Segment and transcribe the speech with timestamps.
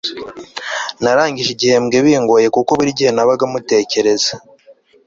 [1.01, 4.31] Narangije igihembwe bingoye kuko burigihe nabaga mutekereza